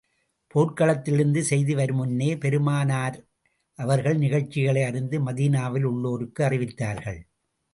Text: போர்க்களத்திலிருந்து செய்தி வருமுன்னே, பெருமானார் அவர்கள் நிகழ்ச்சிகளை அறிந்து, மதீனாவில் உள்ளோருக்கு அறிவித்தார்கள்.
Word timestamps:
போர்க்களத்திலிருந்து 0.47 1.41
செய்தி 1.41 1.75
வருமுன்னே, 1.75 2.39
பெருமானார் 2.39 3.17
அவர்கள் 3.79 4.17
நிகழ்ச்சிகளை 4.17 4.83
அறிந்து, 4.83 5.19
மதீனாவில் 5.19 5.85
உள்ளோருக்கு 5.85 6.41
அறிவித்தார்கள். 6.43 7.21